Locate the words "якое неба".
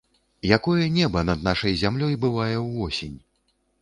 0.57-1.23